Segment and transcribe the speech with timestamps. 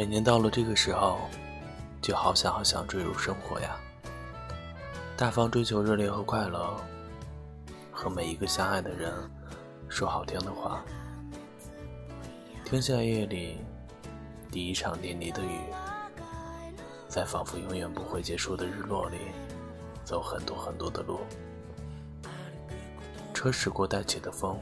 [0.00, 1.18] 每年到了这个时候，
[2.00, 3.76] 就好想好想坠入生活呀，
[5.14, 6.74] 大方追求热烈和快乐，
[7.92, 9.12] 和每一个相爱的人
[9.90, 10.82] 说好听的话。
[12.64, 13.58] 听下夜里，
[14.50, 15.60] 第一场淋漓的雨，
[17.06, 19.18] 在仿佛永远不会结束的日落里，
[20.02, 21.20] 走很多很多的路。
[23.34, 24.58] 车驶过带起的风，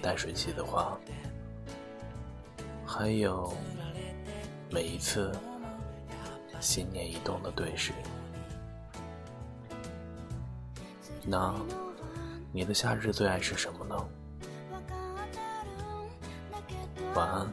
[0.00, 0.98] 带水汽的花，
[2.86, 3.52] 还有
[4.72, 5.32] 每一次
[6.60, 7.92] 心念一动的对视。
[11.24, 11.52] 那
[12.52, 14.08] 你的夏日最爱是什么呢？
[17.14, 17.46] 晚安，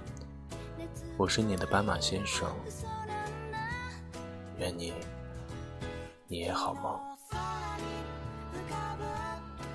[1.18, 2.48] 我是你的斑马先生。
[4.60, 4.94] 愿你，
[6.28, 7.00] 你也好梦。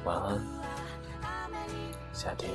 [0.04, 0.40] 晚安，
[2.12, 2.50] 夏天。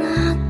[0.00, 0.49] not